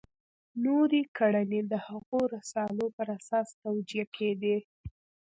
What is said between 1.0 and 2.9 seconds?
کړنې د هغو رسالو